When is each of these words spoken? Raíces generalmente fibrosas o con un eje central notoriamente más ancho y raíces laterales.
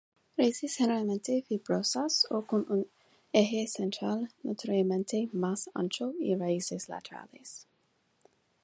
Raíces 0.35 0.77
generalmente 0.77 1.43
fibrosas 1.43 2.25
o 2.31 2.43
con 2.47 2.65
un 2.71 2.87
eje 3.33 3.67
central 3.67 4.31
notoriamente 4.41 5.29
más 5.31 5.69
ancho 5.75 6.15
y 6.19 6.33
raíces 6.35 6.89
laterales. 6.89 7.67